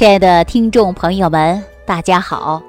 [0.00, 2.62] 亲爱的听众朋友们，大家好！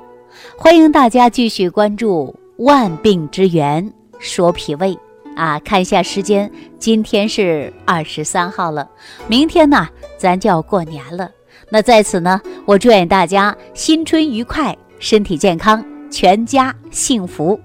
[0.58, 2.36] 欢迎大家继续关注
[2.66, 4.90] 《万病之源说脾胃》
[5.38, 8.86] 啊，看一下时间，今天是二十三号了，
[9.30, 11.32] 明天呢，咱就要过年了。
[11.70, 17.58] 那在此呢，我祝愿大家新春愉快，身体健康，全家幸福。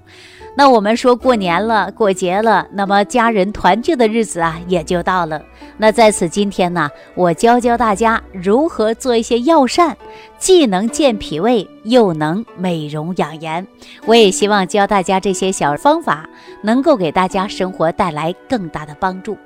[0.59, 5.43] 那我们说过年了，过节了，那么家人团聚的日子啊也就到了。
[5.77, 9.95] 那在此今天呢，我教教大家如何做一些药膳，
[10.39, 13.67] 既能健脾胃，又能美容养颜。
[14.07, 16.27] 我也希望教大家这些小方法，
[16.63, 19.37] 能够给大家生活带来更大的帮助。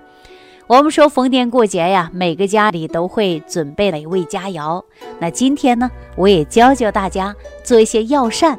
[0.69, 4.80] 我们说逢年过节呀，每个家里都会准备美味佳肴。
[5.19, 8.56] 那今天呢，我也教教大家做一些药膳。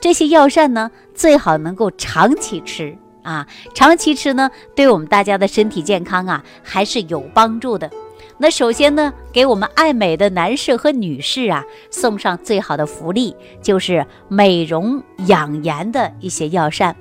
[0.00, 7.90] 这些药膳呢，最好能够长期吃啊，长期吃呢，对我们大家的身体健康啊，还是有帮助的。
[8.38, 16.96] 那首先呢，给我们爱美的男士和女士啊，送上最好的福利，就是美容养颜的一些药膳。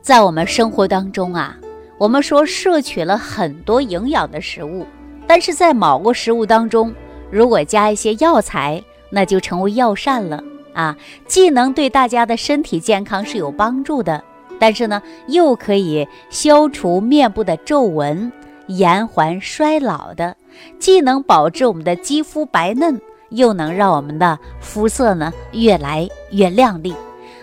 [0.00, 1.56] 在我们生活当中啊，
[1.98, 4.84] 我们说摄取了很多营养的食物，
[5.28, 6.92] 但是在某个食物当中，
[7.30, 10.42] 如果加一些药材，那就成为药膳了。
[10.74, 14.22] 啊，既能对大家的身体健康是有帮助的，
[14.58, 18.32] 但是呢，又可以消除面部的皱纹、
[18.66, 20.36] 延缓衰老的，
[20.78, 26.94] 既能保持我们的肌肤白嫩，又能让我们的肤色呢越来越亮丽。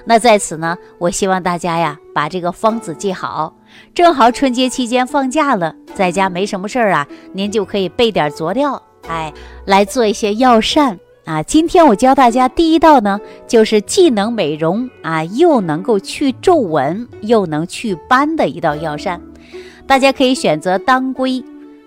[0.06, 3.54] 那在此呢，我希望大家呀，把这个方子记好。
[3.94, 9.32] 正好春节期间放假了，在家没什么事儿啊，您就可以备点佐料，哎，
[9.66, 11.00] 来做一些药膳。
[11.30, 19.22] 啊，今天我教大家第一道呢，就是既能美容啊，又能够去皱纹，又能祛斑的一道药膳。
[19.86, 21.44] 大家可以选择当归。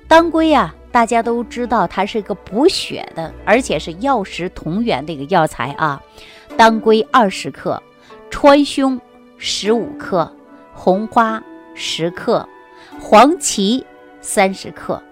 [0.06, 6.00] 当归呀，大家都知道它是一个补血的，而且是药食同源的一个药材啊。
[6.56, 7.82] 当归二十克，
[8.30, 9.00] 川芎
[9.38, 10.32] 十五克，
[10.72, 11.42] 红花
[11.74, 12.48] 十克，
[13.00, 13.84] 黄芪
[14.20, 15.02] 三十克，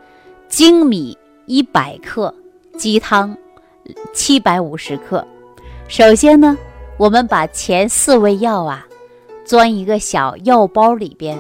[0.49, 2.33] 粳米一百克，
[2.78, 3.37] 鸡汤。
[4.12, 5.27] 七百五十克。
[5.89, 6.56] 首先呢，
[6.97, 8.87] 我们把前四味药啊，
[9.45, 11.39] 装一个小药包里边，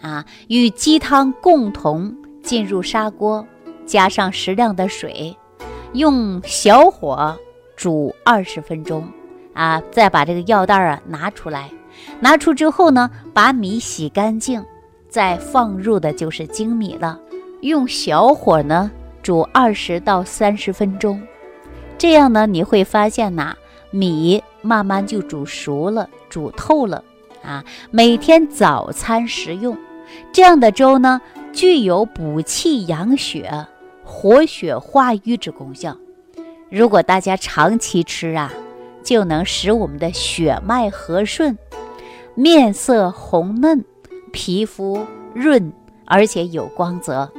[0.00, 3.46] 啊，与鸡汤共同进入砂锅，
[3.84, 5.36] 加上适量的水，
[5.92, 7.36] 用小火
[7.76, 9.06] 煮二十分钟，
[9.52, 11.70] 啊，再把这个药袋啊拿出来。
[12.20, 14.64] 拿出之后呢，把米洗干净，
[15.08, 17.20] 再放入的就是粳米了，
[17.60, 18.90] 用小火呢
[19.22, 21.20] 煮二十到三十分钟。
[21.96, 23.56] 这样呢，你会发现呐，
[23.90, 27.02] 米慢慢就煮熟了，煮透了
[27.42, 27.64] 啊。
[27.90, 29.76] 每天早餐食用
[30.32, 31.20] 这样的粥呢，
[31.52, 33.66] 具有补气养血、
[34.04, 35.96] 活血化瘀之功效。
[36.70, 38.52] 如果大家长期吃啊，
[39.02, 41.56] 就能使我们的血脉和顺，
[42.34, 43.84] 面色红嫩，
[44.32, 45.72] 皮肤润
[46.04, 47.30] 而且有光泽。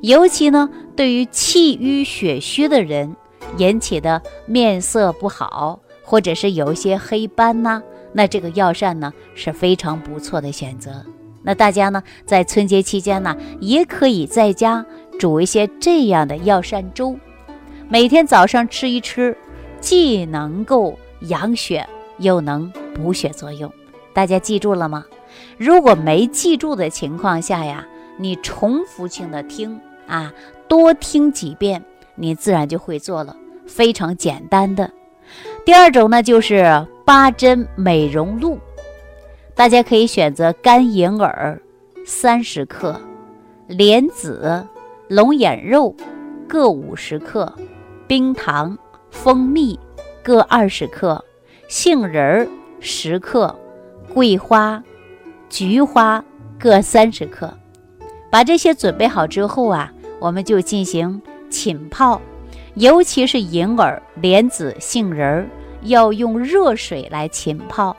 [0.00, 3.14] 尤其呢，对于气郁血虚的人。
[3.58, 11.04] 引起的面色不好，或者是有一些黑斑呐，那这个药膳呢是非常不错的选择。
[11.42, 14.84] 那大家呢在春节期间呢，也可以在家
[15.18, 17.16] 煮一些这样的药膳粥，
[17.88, 19.36] 每天早上吃一吃，
[19.80, 23.72] 既能够养血，又能补血作用。
[24.12, 25.04] 大家记住了吗？
[25.56, 27.86] 如果没记住的情况下呀，
[28.18, 30.32] 你重复性的听啊，
[30.68, 31.82] 多听几遍。
[32.18, 34.90] 你自然就会做了，非常简单的。
[35.64, 38.58] 第二种呢，就是八珍美容露，
[39.54, 41.60] 大家可以选择干银耳
[42.04, 43.00] 三十克，
[43.66, 44.64] 莲子、
[45.08, 45.94] 龙眼肉
[46.48, 47.52] 各五十克，
[48.06, 48.78] 冰糖、
[49.10, 49.78] 蜂蜜
[50.22, 51.24] 各二十克，
[51.68, 52.48] 杏仁儿
[52.78, 53.54] 十克，
[54.14, 54.82] 桂花、
[55.48, 56.24] 菊花
[56.58, 57.52] 各三十克。
[58.30, 61.20] 把这些准备好之后啊，我们就进行。
[61.48, 62.20] 浸泡，
[62.74, 65.48] 尤其是银耳、莲子、杏仁儿，
[65.82, 67.96] 要用热水来浸泡，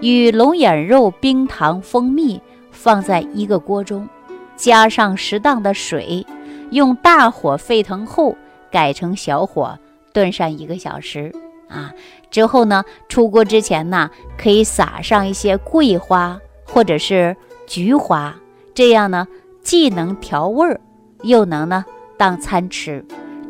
[0.00, 4.08] 与龙眼肉、冰糖、蜂蜜放在一个锅中，
[4.56, 6.24] 加上适当的水，
[6.70, 8.36] 用大火沸腾后
[8.70, 9.78] 改成小火
[10.12, 11.32] 炖上一个小时。
[11.68, 11.92] 啊，
[12.30, 17.36] 之后呢，出锅之前呢，可以撒上一些桂花或者是
[17.66, 18.36] 菊花，
[18.74, 19.26] 这样呢，
[19.60, 20.80] 既能调味儿，
[21.22, 21.84] 又能呢。
[22.16, 23.04] 当餐吃，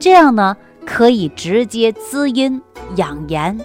[0.05, 0.55] 这样呢
[0.85, 2.61] 可以直接滋阴
[2.97, 3.59] 养颜，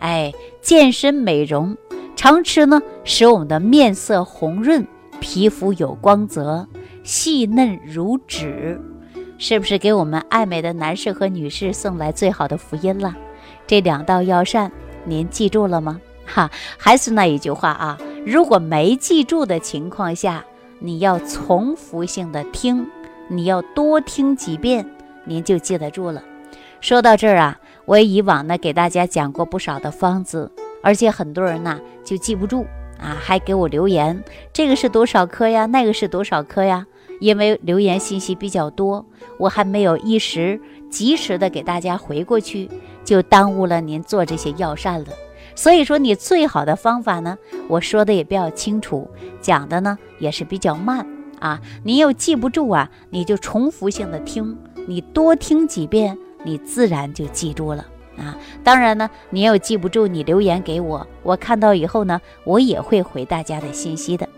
[0.00, 1.76] 哎，健身美容。
[2.16, 4.84] 常吃呢，使我们的面色红润，
[5.20, 6.66] 皮肤有光泽，
[7.04, 8.80] 细嫩如纸。
[9.38, 13.14] 是不是给我们爱美的男士和女士送来最好的福音了？
[13.64, 14.72] 这两道药膳
[15.04, 16.00] 您记住了吗？
[16.26, 17.96] 哈，还是那一句话啊，
[18.26, 20.44] 如果没记住的情况下，
[20.80, 22.84] 你要重复性的听，
[23.28, 24.84] 你要多听几遍，
[25.24, 26.22] 您就记得住了。
[26.80, 30.50] 说到这儿啊，我以往呢给大家讲过不少的方子，
[30.82, 32.66] 而且很多人呢就记不住
[32.98, 34.22] 啊，还给我留言，
[34.52, 35.66] 这个是多少颗呀？
[35.66, 36.86] 那个是多少颗呀？
[37.20, 39.06] 因为留言信息比较多，
[39.38, 40.60] 我还没有一时
[40.90, 42.68] 及时的给大家回过去，
[43.04, 45.06] 就耽误了您做这些药膳了。
[45.54, 47.38] 所以说，你最好的方法呢，
[47.68, 49.08] 我说的也比较清楚，
[49.40, 51.06] 讲的呢也是比较慢
[51.38, 51.60] 啊。
[51.84, 57.84] 您又记不住啊，你就重复性的听，你多听几遍，你自然就记住了
[58.16, 58.36] 啊。
[58.62, 64.28] 当然呢，你要记不住，你留言给我，我看到以后呢，我也会回大家的信息的。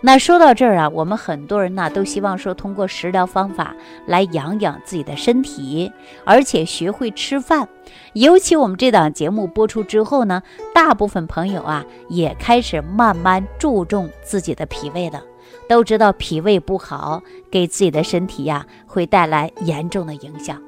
[0.00, 3.74] 那说到这儿啊，我们很多人呢都希望说通过食疗方法
[4.06, 5.90] 来养养自己的身体，
[6.24, 7.66] 而且学会吃饭。
[8.12, 10.42] 尤其我们这档节目播出之后呢，
[10.74, 15.22] 大部分朋友啊也开始慢慢注重自己的脾胃了。
[15.68, 20.60] 都知道脾胃不好，给自己的身体呀会带来严重的影响，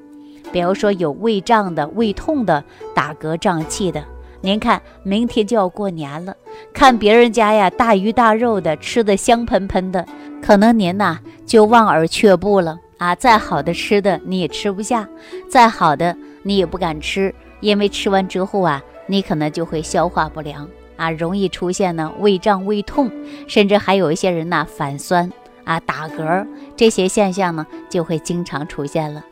[0.53, 2.65] 比如说有胃胀的、胃痛的、
[2.95, 4.03] 打嗝胀气的。
[4.43, 6.37] 您看，明天就要过年了，
[6.73, 10.07] 看别人家呀大鱼大肉的，吃的香喷喷的，
[10.41, 13.15] 可能您呐就望而却步了啊！
[13.15, 15.09] 再好的吃的你也吃不下，
[15.49, 23.11] 再好的你也不敢吃，因为吃完之后啊，你可能就会消化不良啊，容易出现呢胃胀、胃痛，
[23.47, 25.31] 甚至还有一些人呐反酸
[25.65, 26.47] 啊、打嗝
[26.77, 29.25] 这些现象呢就会经常出现了。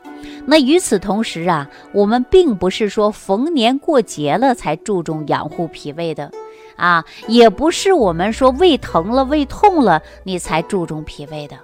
[0.45, 6.31] 那与此同时啊，我们并不是说逢年过节了才注重养护脾胃的，
[6.75, 11.55] 啊，也不是我们说胃疼了、胃痛了你才注重脾胃的，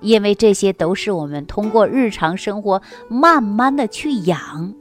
[0.00, 4.74] 因为这些都是我们通过日常生活慢慢的去养。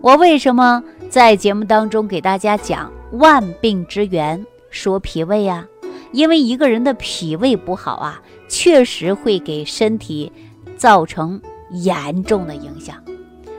[0.00, 5.66] 我为什么在节目当中给大家讲万病之源说脾胃呀？
[6.12, 10.32] 因为一个人的脾胃不好啊，确实会给身体
[10.76, 11.40] 造成。
[11.72, 12.96] 严重的影响，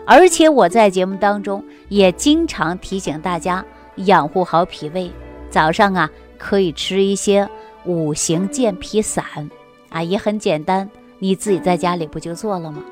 [0.06, 3.64] 而且我在节目当中也经常提醒大家
[3.96, 5.10] 养护好脾胃。
[5.50, 7.48] 早上啊，可以吃一些
[7.86, 9.24] 五行健脾散
[9.88, 10.90] 啊，也很简单，
[11.20, 12.84] 你自己在家里不就做了吗？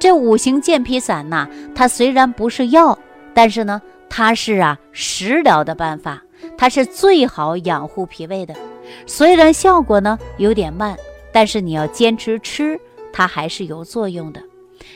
[0.00, 2.98] 这五行健脾散呐，它虽然不是药，
[3.32, 6.22] 但是呢，它是啊食疗的办法，
[6.56, 8.54] 它是最好养护脾胃的。
[9.06, 10.96] 虽然效果呢有点慢，
[11.32, 12.78] 但是你要坚持吃，
[13.12, 14.40] 它还是有作用的。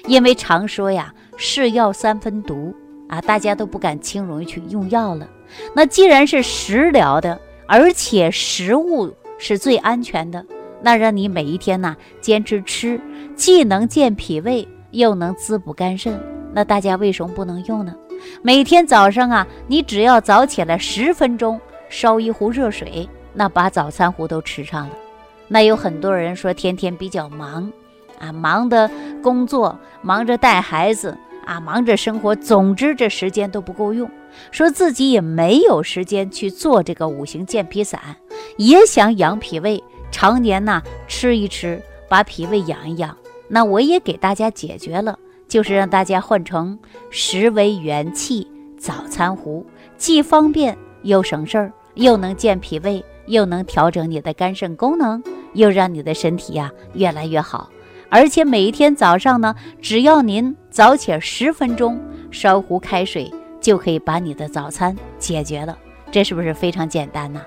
[0.07, 2.75] 因为常说呀，是药三分毒
[3.09, 5.29] 啊，大家都不敢轻容易去用药了。
[5.75, 10.45] 那既然是食疗的，而且食物是最安全的，
[10.83, 13.01] 那让你每一天呢坚持吃，
[13.35, 16.21] 既能健脾胃，又能滋补肝肾，
[16.53, 17.95] 那大家为什么不能用呢？
[18.43, 24.95] 每天早上啊，你只要早起来十分钟，烧一壶热水，那把早餐壶都吃上了。
[25.47, 27.73] 那有很多人说天天比较忙。
[28.19, 28.91] 啊，忙的
[29.23, 31.17] 工作，忙着带孩子，
[31.47, 34.11] 啊，忙着生活，总之这时间都不够用，
[34.51, 38.01] 说自己也没有时间去做这个五行健脾散，
[38.57, 39.81] 也想养脾胃，
[40.11, 43.17] 常年呢吃一吃，把脾胃养一养。
[43.47, 45.17] 那我也给大家解决了，
[45.49, 46.79] 就是让大家换成
[47.11, 48.47] 食为元气
[48.79, 55.23] 早餐壶，既方便又省事儿，又能健脾胃，又能调整你的肝肾功能，
[55.55, 57.71] 又让你的身体呀越来越好。
[58.11, 65.77] 而且每一天早上呢，只要您早起十分钟，烧壶开水，就可以把你的早餐解决了。
[66.11, 67.43] 这是不是非常简单呢？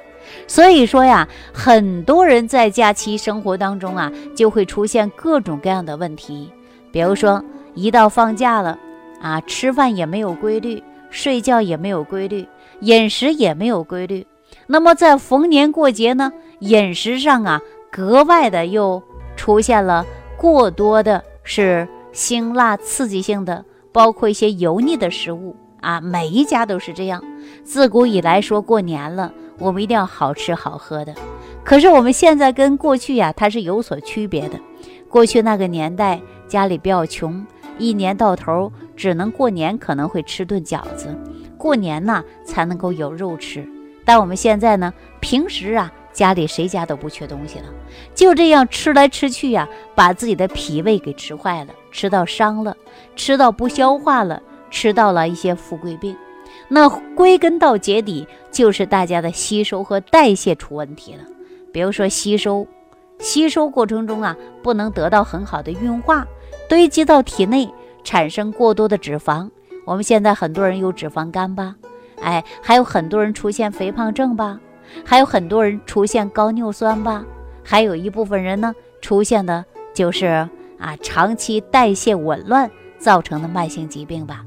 [0.47, 6.51] 所以说呀，很多人在假期生活当中啊，就会出现各种各样的问题。
[6.91, 8.77] 比如说，一到放假了，
[9.21, 12.47] 啊，吃饭也没有规律，睡觉也没有规律，
[12.81, 14.25] 饮食也没有规律。
[14.67, 17.61] 那么在逢年过节呢，饮食上啊，
[17.91, 19.01] 格外的又
[19.35, 20.05] 出现了。
[20.37, 27.23] 过多的是辛辣刺激性的，包括一些油腻的食物啊，每一家都是这样。
[27.63, 31.13] 自古以来说过年了，我们一定要好吃好喝的。
[31.63, 34.59] 可是我们现在跟过去呀，它是有所区别的。
[35.07, 37.45] 过去那个年代家里比较穷，
[37.77, 41.15] 一年到头只能过年可能会吃顿饺子，
[41.57, 43.67] 过年呢才能够有肉吃。
[44.05, 45.91] 但我们现在呢，平时啊。
[46.13, 47.65] 家里谁家都不缺东西了，
[48.13, 52.75] 就这样吃来吃去呀，把自己的脾胃给吃坏了，吃到伤了，
[53.15, 56.13] 吃到不消化了，吃到了一些富贵病。
[56.67, 61.23] 那归根到结底，就是大家的吸收和代谢出问题了。
[61.71, 62.67] 比如说吸收，
[63.17, 66.27] 吸收过程中啊，不能得到很好的运化，
[66.71, 67.69] 堆积到体内，
[68.01, 69.49] 产生过多的脂肪。
[69.83, 71.75] 我们现在很多人有脂肪肝吧？
[72.21, 74.57] 哎，还有很多人出现肥胖症吧？
[75.03, 77.25] 还有很多人出现高尿酸吧？
[77.61, 80.47] 还有一部分人呢，出现的就是
[80.79, 84.45] 啊，长期代谢紊乱造成的慢性疾病吧。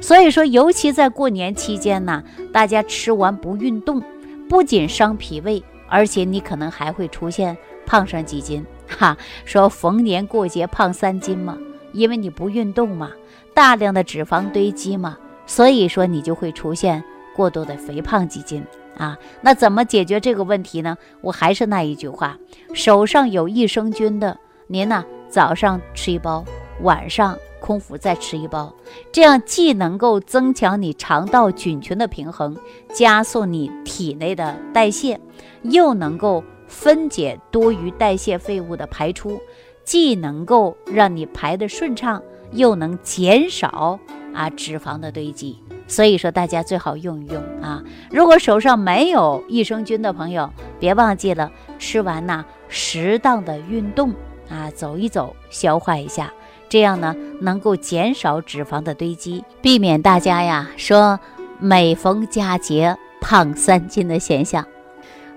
[0.00, 4.02] 所以说，尤其在过年期间呢，大家吃完不运动，
[4.48, 8.66] 不仅伤脾胃，而且你可能还会出现胖上几斤。
[8.98, 11.56] 哈，说逢年过节胖三斤嘛，
[11.92, 13.10] 因为你不运动嘛，
[13.54, 15.16] 大量的脂肪堆积嘛，
[15.46, 17.02] 所以说你就会出现
[17.34, 18.64] 过多的肥胖几斤
[18.96, 19.16] 啊。
[19.40, 20.96] 那怎么解决这个问题呢？
[21.20, 22.36] 我还是那一句话，
[22.74, 26.44] 手上有益生菌的，您呢早上吃一包，
[26.82, 27.36] 晚上。
[27.62, 28.74] 空腹再吃一包，
[29.12, 32.56] 这样既能够增强你肠道菌群的平衡，
[32.94, 35.20] 加速你体内的代谢，
[35.60, 39.40] 又能够分解多余代谢废物的排出，
[39.84, 42.22] 既能够让你排得顺畅，
[42.52, 43.98] 又能减少
[44.32, 45.58] 啊脂肪的堆积。
[45.88, 47.82] 所以说，大家最好用一用啊！
[48.12, 50.48] 如果手上没有益生菌的朋友，
[50.78, 51.50] 别忘记了
[51.80, 54.14] 吃完呢，适当的运动
[54.48, 56.32] 啊，走一走，消化一下。
[56.68, 61.18] 这样呢，能够减少脂肪的堆积，避免大家呀说
[61.58, 64.64] 每逢佳节胖三斤的现象。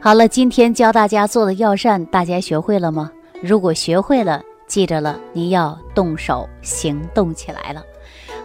[0.04, 3.10] 好了，今天教大家做的药膳，大家学会了吗？
[3.42, 7.82] 如果学会了，记着了，您要动手行动起来了。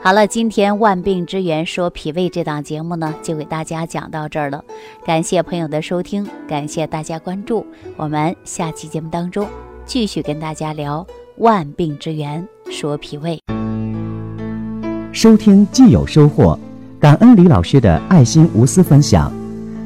[0.01, 4.65] 好了，今天万病之源说脾胃这档节目呢，就给大家讲到这儿了。
[5.05, 9.45] 感谢朋友的收听，感谢大家关注，我们下期节目当中
[9.85, 11.05] 继续跟大家聊
[11.39, 12.47] 万病之源。
[12.71, 13.41] 说脾胃，
[15.13, 16.57] 收听既有收获，
[17.01, 19.33] 感恩李老师的爱心无私分享。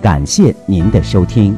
[0.00, 1.56] 感谢您的收听。